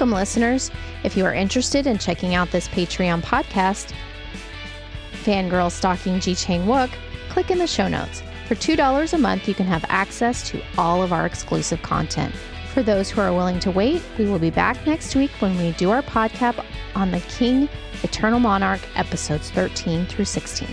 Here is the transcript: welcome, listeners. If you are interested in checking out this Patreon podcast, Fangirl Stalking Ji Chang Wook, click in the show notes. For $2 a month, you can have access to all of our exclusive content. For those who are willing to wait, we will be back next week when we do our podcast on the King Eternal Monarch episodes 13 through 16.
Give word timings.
welcome, 0.00 0.16
listeners. 0.16 0.70
If 1.04 1.14
you 1.14 1.26
are 1.26 1.34
interested 1.34 1.86
in 1.86 1.98
checking 1.98 2.34
out 2.34 2.50
this 2.50 2.68
Patreon 2.68 3.20
podcast, 3.20 3.92
Fangirl 5.12 5.70
Stalking 5.70 6.20
Ji 6.20 6.34
Chang 6.34 6.64
Wook, 6.64 6.90
click 7.28 7.50
in 7.50 7.58
the 7.58 7.66
show 7.66 7.86
notes. 7.86 8.22
For 8.48 8.54
$2 8.54 9.12
a 9.12 9.18
month, 9.18 9.46
you 9.46 9.52
can 9.52 9.66
have 9.66 9.84
access 9.90 10.48
to 10.48 10.62
all 10.78 11.02
of 11.02 11.12
our 11.12 11.26
exclusive 11.26 11.82
content. 11.82 12.34
For 12.72 12.82
those 12.82 13.10
who 13.10 13.20
are 13.20 13.34
willing 13.34 13.60
to 13.60 13.70
wait, 13.70 14.00
we 14.16 14.24
will 14.24 14.38
be 14.38 14.48
back 14.48 14.86
next 14.86 15.14
week 15.14 15.32
when 15.40 15.58
we 15.58 15.72
do 15.72 15.90
our 15.90 16.00
podcast 16.00 16.64
on 16.94 17.10
the 17.10 17.20
King 17.20 17.68
Eternal 18.02 18.40
Monarch 18.40 18.80
episodes 18.96 19.50
13 19.50 20.06
through 20.06 20.24
16. 20.24 20.66